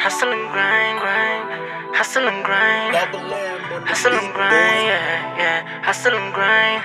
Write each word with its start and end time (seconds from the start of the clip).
Hustle 0.00 0.32
and 0.32 0.48
grind, 0.50 0.98
grind. 0.98 1.94
Hustle 1.94 2.26
and 2.26 2.42
grind. 2.42 2.96
Hustle 3.84 4.12
and 4.12 4.32
grind, 4.32 4.86
yeah, 4.88 5.36
yeah. 5.36 5.82
Hustle 5.84 6.14
and 6.16 6.32
grind. 6.32 6.80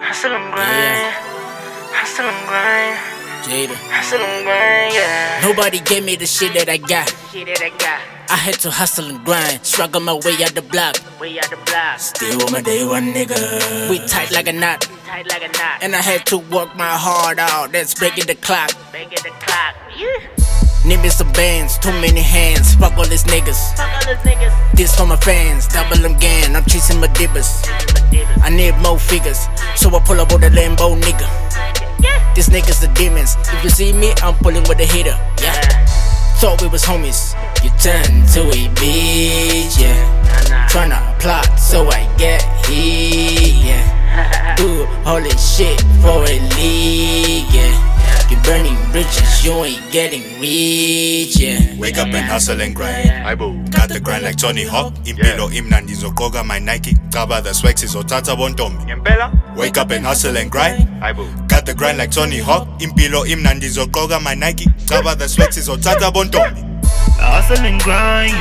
Hustle 0.00 0.32
and 0.32 0.48
grind. 0.50 1.12
Hustle 1.92 2.24
and 2.24 2.48
grind. 2.48 2.96
Jyda. 3.44 3.76
Hustle 3.92 4.20
and 4.20 4.44
grind, 4.46 4.94
yeah. 4.94 5.40
Nobody 5.42 5.80
gave 5.80 6.04
me 6.06 6.16
the 6.16 6.24
shit 6.24 6.54
that 6.54 6.70
I 6.70 6.78
got. 6.78 7.10
Shit 7.30 7.48
that 7.48 7.60
I 7.60 7.68
got. 7.76 8.00
I 8.32 8.36
had 8.36 8.54
to 8.64 8.70
hustle 8.70 9.04
and 9.10 9.22
grind, 9.26 9.66
struggle 9.66 10.00
my 10.00 10.14
way 10.14 10.32
out 10.40 10.54
the 10.54 10.62
block. 10.62 10.96
Way 11.20 11.38
out 11.38 11.50
the 11.50 11.60
block. 11.68 12.00
Still 12.00 12.38
with 12.38 12.50
my 12.50 12.62
day 12.62 12.82
one 12.86 13.12
nigga. 13.12 13.90
We 13.90 13.98
tight 14.08 14.32
like 14.32 14.48
a 14.48 14.54
knot, 14.54 14.88
Tight 15.04 15.28
like 15.28 15.42
a 15.42 15.48
knot. 15.48 15.82
and 15.82 15.94
I 15.94 16.00
had 16.00 16.24
to 16.32 16.38
work 16.38 16.74
my 16.76 16.96
heart 16.96 17.38
out. 17.38 17.72
That's 17.72 17.92
breaking 17.94 18.24
the 18.24 18.36
clock. 18.36 18.70
It 18.94 19.10
the 19.22 19.28
clock. 19.36 19.74
Yeah. 19.94 20.41
Need 20.84 21.00
me 21.00 21.10
some 21.10 21.30
bands, 21.32 21.78
too 21.78 21.92
many 21.92 22.20
hands. 22.20 22.74
Fuck 22.74 22.98
all 22.98 23.06
these 23.06 23.22
niggas. 23.24 23.76
Fuck 23.76 24.06
all 24.08 24.14
those 24.14 24.24
niggas. 24.24 24.72
This 24.74 24.96
for 24.96 25.06
my 25.06 25.16
fans, 25.16 25.68
double 25.68 25.96
them 25.96 26.16
again. 26.16 26.56
I'm 26.56 26.64
chasing 26.64 26.98
my 26.98 27.06
dibbers. 27.08 27.62
I 28.42 28.50
need 28.50 28.74
more 28.78 28.98
figures, 28.98 29.46
so 29.76 29.94
I 29.94 30.00
pull 30.00 30.20
up 30.20 30.32
with 30.32 30.42
a 30.42 30.50
Lambo 30.50 31.00
nigga. 31.00 31.28
Yeah. 32.02 32.34
These 32.34 32.48
niggas 32.48 32.80
the 32.80 32.88
demons. 32.94 33.36
If 33.52 33.62
you 33.62 33.70
see 33.70 33.92
me, 33.92 34.12
I'm 34.22 34.34
pulling 34.34 34.64
with 34.64 34.80
a 34.80 34.84
hitter. 34.84 35.16
Yeah. 35.40 35.54
Yeah. 35.54 35.86
Thought 36.42 36.60
we 36.62 36.66
was 36.66 36.82
homies. 36.82 37.38
You 37.62 37.70
turn 37.78 38.26
to 38.34 38.50
a 38.50 38.68
bitch, 38.74 39.80
yeah. 39.80 39.94
Nah, 40.50 40.50
nah. 40.50 40.66
Tryna 40.66 41.18
plot 41.20 41.60
so 41.60 41.88
I 41.88 42.12
get 42.18 42.42
here, 42.66 43.70
yeah. 43.70 44.02
All 45.06 45.20
this 45.20 45.56
shit 45.56 45.80
for 46.02 46.24
a 46.24 46.40
league, 46.58 46.58
yeah. 46.58 46.62
You 46.62 46.98
burning 46.98 47.21
bridges, 49.42 49.44
you 49.44 49.64
ain't 49.64 49.92
getting 49.92 50.40
rich, 50.40 51.36
yeah. 51.36 51.78
Wake 51.78 51.98
up 51.98 52.08
and 52.08 52.26
hustle 52.26 52.60
and 52.60 52.74
grind. 52.74 53.08
Aibo. 53.08 53.70
Got 53.70 53.88
the 53.88 54.00
grind 54.00 54.24
like 54.24 54.36
Tony 54.36 54.64
Hawk. 54.64 54.94
Impilo 55.04 55.50
imnandi 55.50 55.94
zokoga 55.94 56.44
my 56.44 56.58
Nike. 56.58 56.94
Kaba 57.12 57.40
the 57.42 57.52
swags 57.54 57.82
izothatha 57.82 58.36
bontombi. 58.36 58.84
Ngempela? 58.84 59.56
Wake 59.56 59.76
up 59.78 59.90
and 59.90 60.04
hustle 60.04 60.36
and 60.36 60.50
grind. 60.50 60.88
Aibo. 61.02 61.48
Got 61.48 61.66
the 61.66 61.74
grind 61.74 61.98
like 61.98 62.10
Tony 62.10 62.38
Hawk. 62.38 62.68
Impilo 62.80 63.24
imnandi 63.26 63.68
zokoga 63.68 64.20
my 64.22 64.34
Nike. 64.34 64.66
Kaba 64.88 65.14
the 65.14 65.28
swags 65.28 65.56
izothatha 65.56 66.12
bontombi. 66.12 66.68
Hustle 67.18 67.64
and 67.64 67.80
grind, 67.82 68.34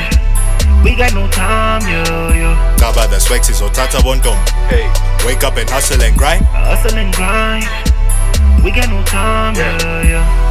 we 0.83 0.95
got 0.95 1.13
no 1.13 1.27
time, 1.29 1.81
yo, 1.83 2.33
yo. 2.33 2.55
Kaba 2.77 3.07
the 3.07 3.19
swags 3.19 3.49
izothatha 3.49 3.99
bontombi. 4.01 4.49
Hey. 4.69 4.89
Wake 5.25 5.43
up 5.43 5.57
and 5.57 5.69
hustle 5.69 6.01
and 6.01 6.17
grind. 6.17 6.43
Hustle 6.45 6.97
and 6.97 7.13
grind, 7.13 7.65
we 8.63 8.71
got 8.71 8.89
no 8.89 9.03
time, 9.03 9.55
yo, 9.55 9.77
yo. 10.00 10.00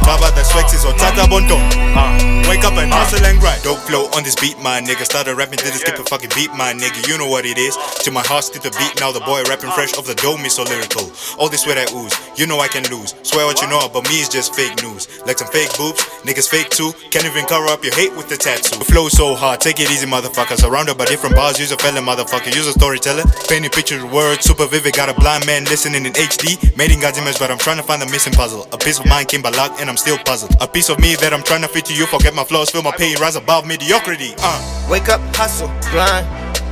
Kaba 0.05 0.31
the 0.35 0.43
swags 0.43 0.73
izothatha 0.73 1.27
bontombi. 1.27 1.75
Uh. 1.95 2.31
Wake 2.49 2.65
up 2.65 2.75
and 2.75 2.91
hustle 2.91 3.23
and 3.25 3.39
grind. 3.39 3.63
Dope 3.63 3.79
flow 3.87 4.11
on 4.11 4.23
this 4.23 4.35
beat, 4.35 4.59
my 4.59 4.81
nigga. 4.81 5.05
Started 5.05 5.35
rapping, 5.35 5.59
didn't 5.63 5.79
skip 5.79 5.97
a 5.99 6.03
fucking 6.03 6.31
beat, 6.35 6.51
my 6.51 6.73
nigga. 6.73 7.07
You 7.07 7.17
know 7.17 7.27
what 7.27 7.45
it 7.45 7.57
is. 7.57 7.77
To 8.03 8.11
my 8.11 8.19
heart, 8.27 8.43
skip 8.43 8.61
the 8.61 8.71
beat. 8.75 8.99
Now 8.99 9.11
the 9.13 9.21
boy 9.21 9.43
rapping 9.47 9.71
fresh 9.71 9.93
off 9.95 10.05
the 10.05 10.15
dome 10.15 10.43
is 10.43 10.55
so 10.55 10.63
lyrical. 10.63 11.07
All 11.39 11.47
this 11.47 11.63
sweat 11.63 11.77
I 11.77 11.87
ooze, 11.95 12.11
you 12.35 12.47
know 12.47 12.59
I 12.59 12.67
can 12.67 12.83
lose. 12.91 13.15
Swear 13.23 13.45
what 13.45 13.61
you 13.61 13.69
know 13.69 13.79
about 13.79 14.03
me 14.09 14.19
is 14.19 14.27
just 14.27 14.53
fake 14.53 14.83
news. 14.83 15.07
Like 15.23 15.39
some 15.39 15.47
fake 15.47 15.71
boobs, 15.77 16.03
niggas 16.27 16.49
fake 16.49 16.69
too. 16.71 16.91
Can't 17.11 17.23
even 17.23 17.45
cover 17.45 17.67
up 17.67 17.83
your 17.85 17.95
hate 17.95 18.11
with 18.17 18.27
the 18.27 18.35
tattoo. 18.35 18.79
The 18.79 18.85
flow 18.85 19.07
so 19.07 19.35
hard, 19.35 19.61
take 19.61 19.79
it 19.79 19.87
easy, 19.89 20.07
motherfucker. 20.07 20.57
Surrounded 20.57 20.97
by 20.97 21.05
different 21.05 21.35
bars, 21.35 21.59
use 21.59 21.71
a 21.71 21.77
felon, 21.77 22.03
motherfucker. 22.03 22.51
Use 22.51 22.67
a 22.67 22.73
storyteller. 22.73 23.23
Painting 23.47 23.71
pictures 23.71 24.03
words, 24.03 24.43
super 24.43 24.67
vivid. 24.67 24.93
Got 24.93 25.07
a 25.07 25.15
blind 25.15 25.45
man 25.45 25.63
listening 25.71 26.03
in 26.05 26.11
HD. 26.13 26.59
Made 26.75 26.91
in 26.91 26.99
God's 26.99 27.17
image, 27.17 27.39
but 27.39 27.51
I'm 27.51 27.59
trying 27.59 27.77
to 27.77 27.83
find 27.83 28.01
the 28.01 28.07
missing 28.11 28.33
puzzle. 28.33 28.67
A 28.73 28.77
piece 28.77 28.99
of 28.99 29.05
mind 29.05 29.29
came 29.29 29.41
by 29.41 29.51
luck, 29.51 29.79
and 29.79 29.89
I'm 29.91 29.97
still 29.97 30.17
puzzled. 30.19 30.55
A 30.61 30.67
piece 30.69 30.87
of 30.87 31.01
me 31.01 31.15
that 31.19 31.33
I'm 31.33 31.43
trying 31.43 31.63
to 31.63 31.67
fit 31.67 31.83
to 31.91 31.93
you. 31.93 32.07
Forget 32.07 32.33
my 32.33 32.45
flaws, 32.45 32.71
feel 32.71 32.81
my 32.81 32.95
pain, 32.95 33.19
rise 33.19 33.35
above 33.35 33.67
mediocrity. 33.67 34.31
Uh. 34.39 34.87
Wake 34.89 35.09
up, 35.09 35.19
hustle, 35.35 35.67
grind. 35.91 36.23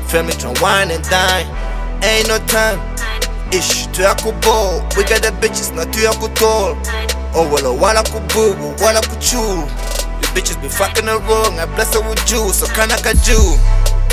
Family 0.07 0.31
try 0.39 0.55
wine 0.63 0.87
and 0.87 1.03
dine. 1.11 1.43
Ain't 1.99 2.31
no 2.31 2.39
time. 2.47 2.79
Ish, 3.51 3.91
ya 3.99 4.15
ball. 4.39 4.87
We 4.95 5.03
got 5.03 5.19
the 5.19 5.35
bitches, 5.43 5.75
not 5.75 5.91
tu 5.91 5.99
ya 5.99 6.15
tall. 6.39 6.79
Oh, 7.35 7.43
well, 7.51 7.75
wala 7.75 8.07
boo, 8.07 8.55
wala 8.79 9.03
kuchu. 9.03 9.67
The 10.23 10.27
bitches 10.31 10.55
be 10.63 10.69
fucking 10.71 11.03
her 11.03 11.19
wrong. 11.27 11.59
I 11.59 11.67
bless 11.75 11.91
her 11.95 12.01
with 12.07 12.23
juice, 12.23 12.63
so 12.63 12.71
kinda 12.71 12.95
Jew. 13.27 13.59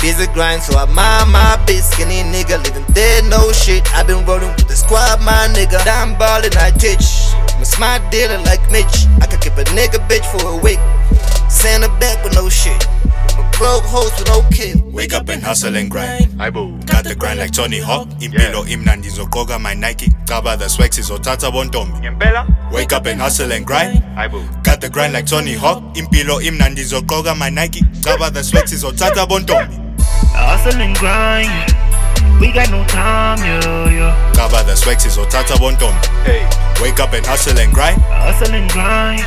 Busy 0.03 0.27
grind, 0.35 0.63
so 0.63 0.77
I 0.77 0.83
mind 0.83 1.31
my 1.31 1.55
biz. 1.65 1.87
Skinny 1.95 2.27
nigga, 2.27 2.61
living 2.61 2.83
dead, 2.91 3.23
no 3.31 3.53
shit. 3.53 3.87
i 3.95 4.03
been 4.03 4.25
rolling 4.25 4.51
with 4.51 4.67
the 4.67 4.75
squad, 4.75 5.23
my 5.23 5.47
nigga. 5.55 5.79
Damn 5.85 6.19
ballin', 6.19 6.51
I 6.57 6.71
teach. 6.71 7.26
I'm 7.57 7.63
a 7.63 7.65
smart 7.65 8.11
dealer 8.11 8.37
like 8.43 8.61
Mitch. 8.71 9.07
I 9.19 9.25
could 9.25 9.41
keep 9.41 9.53
a 9.53 9.63
nigga 9.73 9.97
bitch 10.07 10.25
for 10.29 10.47
a 10.47 10.55
week. 10.57 10.77
Send 11.49 11.83
her 11.83 11.99
back 11.99 12.23
with 12.23 12.35
no 12.35 12.49
shit. 12.49 12.87
I'm 13.33 13.39
a 13.43 13.57
broke 13.57 13.83
host 13.83 14.19
with 14.19 14.27
no 14.27 14.43
kid. 14.51 14.93
Wake 14.93 15.11
up 15.15 15.27
and 15.29 15.41
hustle 15.41 15.75
and 15.75 15.89
grind. 15.89 16.25
Aibo. 16.37 16.85
Got 16.85 17.05
the 17.05 17.15
grind 17.15 17.39
like 17.39 17.51
Tony 17.51 17.79
Hawk. 17.79 18.09
Impilo 18.19 18.63
imnandi 18.67 19.09
zokoga 19.09 19.59
my 19.59 19.73
Nike. 19.73 20.11
Kaba 20.27 20.55
the 20.55 20.69
swags 20.69 20.99
izothatha 20.99 21.49
bontombi. 21.49 21.99
Ngempela? 21.99 22.71
Wake 22.71 22.93
up 22.93 23.07
and 23.07 23.19
hustle 23.19 23.51
and 23.51 23.65
grind. 23.65 24.03
Aibo. 24.15 24.63
Got 24.63 24.79
the 24.81 24.89
grind 24.89 25.13
like 25.13 25.25
Tony 25.25 25.55
Hawk. 25.55 25.81
Impilo 25.95 26.39
imnandi 26.39 26.83
zokoga 26.83 27.35
my 27.35 27.49
Nike. 27.49 27.81
Kaba 28.03 28.29
the 28.29 28.43
swags 28.43 28.71
izothatha 28.71 29.25
bontombi. 29.25 29.83
Hustle 30.31 30.79
and 30.79 30.95
grind, 30.95 31.49
we 32.39 32.51
got 32.51 32.69
no 32.69 32.83
time, 32.85 33.39
yo, 33.39 33.89
yo. 33.89 34.07
Kaba 34.33 34.63
the 34.63 34.75
swags 34.75 35.05
izothatha 35.05 35.55
bontombi. 35.57 36.07
Hey. 36.23 36.47
Wake 36.81 36.99
up 36.99 37.13
and 37.13 37.25
hustle 37.25 37.57
and 37.57 37.73
grind. 37.73 38.01
Hustle 38.01 38.53
and 38.53 38.69
grind, 38.71 39.25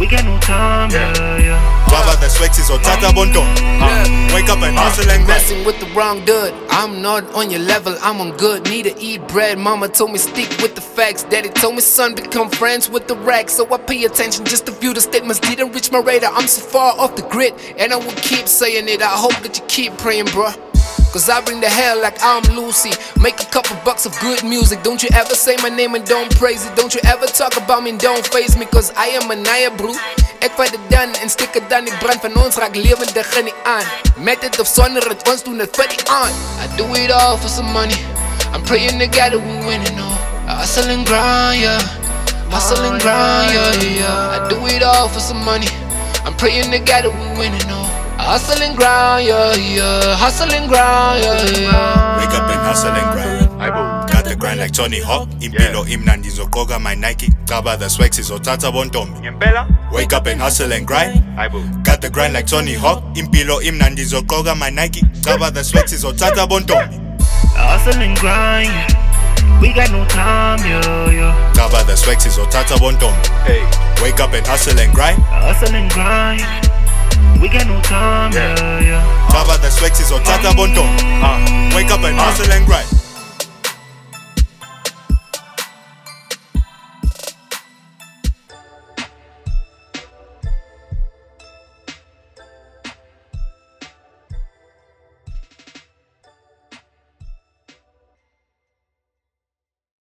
we 0.00 0.06
got 0.06 0.24
no 0.24 0.38
time, 0.40 0.90
yeah. 0.90 1.12
yo, 1.16 1.52
yo. 1.52 1.56
Kaba 1.88 2.16
the 2.20 2.28
swags 2.28 2.58
izothatha 2.58 3.12
bontombi. 3.12 3.60
Yeah. 3.60 4.34
Wake 4.34 4.48
up 4.48 4.62
and 4.62 4.76
hustle 4.76 5.10
and 5.10 5.24
grind. 5.24 5.40
Messing 5.40 5.64
with 5.64 5.78
the 5.80 5.86
wrong 5.94 6.24
dude. 6.24 6.52
I'm 6.70 7.00
not 7.00 7.24
on 7.34 7.50
your 7.50 7.60
level, 7.60 7.96
I'm 8.02 8.20
on 8.20 8.36
good. 8.36 8.64
Need 8.68 8.84
to 8.84 8.98
eat 8.98 9.26
bread. 9.28 9.58
Mama 9.58 9.88
told 9.88 10.12
me 10.12 10.18
stick 10.18 10.48
with 10.60 10.74
the 10.74 10.80
facts. 10.82 11.22
Daddy 11.24 11.48
told 11.48 11.74
me 11.74 11.80
son 11.80 12.14
become 12.14 12.50
friends 12.50 12.90
with 12.90 13.06
the 13.08 13.16
racks. 13.16 13.54
So 13.54 13.72
I 13.72 13.78
pay 13.78 14.04
attention 14.04 14.44
just 14.44 14.66
to 14.66 14.72
view 14.72 14.92
the 14.92 15.00
statements. 15.00 15.40
Didn't 15.40 15.72
reach 15.72 15.90
my 15.90 16.00
radar. 16.00 16.32
I'm 16.32 16.46
so 16.46 16.60
far 16.60 16.92
off 16.98 17.16
the 17.16 17.22
grid, 17.22 17.54
and 17.78 17.92
I 17.92 17.96
will 17.96 18.12
keep 18.16 18.46
saying 18.46 18.88
it. 18.88 19.00
I 19.00 19.08
hope 19.08 19.36
that 19.42 19.58
you 19.58 19.64
keep 19.68 19.96
praying, 19.96 20.26
bruh. 20.26 20.54
Cause 21.16 21.30
I 21.30 21.40
bring 21.40 21.62
the 21.62 21.68
hell 21.70 21.98
like 22.02 22.20
I'm 22.20 22.44
Lucy. 22.54 22.92
Make 23.16 23.40
a 23.40 23.46
couple 23.48 23.74
bucks 23.88 24.04
of 24.04 24.12
good 24.20 24.44
music. 24.44 24.82
Don't 24.82 25.02
you 25.02 25.08
ever 25.14 25.34
say 25.34 25.56
my 25.62 25.70
name 25.70 25.94
and 25.94 26.04
don't 26.04 26.28
praise 26.36 26.66
it. 26.66 26.76
Don't 26.76 26.92
you 26.92 27.00
ever 27.08 27.24
talk 27.24 27.56
about 27.56 27.82
me 27.82 27.88
and 27.88 27.98
don't 27.98 28.20
face 28.26 28.54
me. 28.58 28.66
Cause 28.66 28.92
I 28.94 29.16
am 29.16 29.30
a 29.30 29.34
naya 29.34 29.70
broer. 29.70 29.96
Ik 30.44 30.52
vat 30.56 30.70
het 30.70 30.90
dan 30.90 31.14
en 31.14 31.30
stik 31.30 31.54
het 31.54 31.70
dan. 31.70 31.86
Ik 31.86 31.98
brand 31.98 32.20
van 32.20 32.36
ons 32.44 32.56
raak 32.56 32.76
levendig 32.76 33.42
niet 33.42 33.54
aan. 33.64 33.84
Met 34.16 34.42
het 34.42 34.60
of 34.60 34.66
zonder 34.66 35.08
het, 35.08 35.28
ons 35.28 35.42
doen 35.42 35.58
het 35.58 35.68
voor 35.72 35.88
die 35.88 36.10
aan. 36.10 36.32
I 36.64 36.76
do 36.76 36.92
it 36.92 37.10
all 37.10 37.38
for 37.38 37.48
some 37.48 37.72
money. 37.72 37.96
I'm 38.52 38.62
praying 38.62 38.98
to 38.98 39.06
God 39.06 39.32
that 39.32 39.40
we 39.40 39.64
winning 39.64 39.98
all. 39.98 40.18
I 40.48 40.52
hustle 40.60 40.92
and 40.92 41.06
grind, 41.06 41.60
yeah. 41.60 41.80
Hustle 42.50 42.84
and 42.84 43.00
grind, 43.00 43.52
yeah, 43.52 43.72
yeah, 43.80 43.98
yeah. 43.98 44.36
I 44.36 44.48
do 44.48 44.66
it 44.66 44.82
all 44.82 45.08
for 45.08 45.20
some 45.20 45.42
money. 45.44 45.68
I'm 46.26 46.34
praying 46.36 46.70
to 46.72 46.78
God 46.78 47.04
that 47.04 47.12
we 47.12 47.38
winning 47.38 47.70
all. 47.70 47.95
I 48.26 48.30
hustle 48.30 48.60
and 48.60 48.76
grind, 48.76 49.26
yeah, 49.28 49.54
yeah. 49.54 50.16
Hustle 50.16 50.52
and 50.52 50.68
grind, 50.68 51.22
yeah, 51.22 51.60
yeah. 51.60 52.18
Wake 52.18 52.34
up 52.34 52.50
and 52.50 52.60
hustle 52.60 52.90
and 52.90 53.12
grind. 53.12 53.46
Aibo. 53.62 54.10
Got 54.10 54.24
the 54.24 54.34
grind 54.34 54.58
like 54.58 54.72
Tony 54.72 55.00
Hawk. 55.00 55.28
Impilo 55.38 55.84
imnandi 55.86 56.30
zokoga 56.30 56.80
my 56.82 56.96
Nike. 56.96 57.28
Kaba 57.46 57.76
the 57.76 57.88
swags 57.88 58.18
izothatha 58.18 58.72
bontombi. 58.72 59.20
Ngempela? 59.20 59.92
Wake 59.92 60.12
up 60.12 60.26
and 60.26 60.40
hustle 60.40 60.72
and 60.72 60.84
grind. 60.84 61.22
Aibo. 61.38 61.84
Got 61.84 62.02
the 62.02 62.10
grind 62.10 62.34
like 62.34 62.48
Tony 62.48 62.74
Hawk. 62.74 63.04
Impilo 63.14 63.60
imnandi 63.62 64.04
zokoga 64.04 64.58
my 64.58 64.70
Nike. 64.70 65.02
Kaba 65.22 65.52
the 65.52 65.62
swags 65.62 65.92
izothatha 65.92 66.48
bontombi. 66.48 66.98
Hustle 67.54 68.02
and 68.02 68.18
grind, 68.18 68.68
we 69.62 69.72
got 69.72 69.90
no 69.92 70.04
time, 70.08 70.58
yo, 70.68 71.10
yo. 71.10 71.30
Kaba 71.54 71.84
the 71.86 71.94
swags 71.96 72.26
izothatha 72.26 72.76
bontombi. 72.76 73.28
Hey. 73.46 73.62
Wake 74.02 74.18
up 74.18 74.32
and 74.34 74.44
hustle 74.46 74.78
and 74.80 74.92
grind. 74.92 75.22
Hustle 75.22 75.74
and 75.74 75.90
grind, 75.92 76.42
we 77.40 77.48
got 77.48 77.66
no 77.66 77.80
time, 77.82 78.32
yo, 78.32 78.90
yo. 78.90 79.00
Kaba 79.30 79.58
the 79.62 79.70
swags 79.70 80.00
izothatha 80.00 80.52
bontombi. 80.52 81.02
Uh. 81.22 81.76
Wake 81.76 81.90
up 81.90 82.04
and 82.04 82.16
hustle 82.18 82.50
and 82.52 82.66
grind. 82.66 83.05